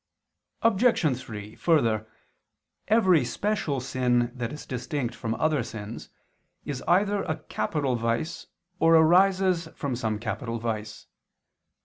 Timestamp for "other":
5.35-5.61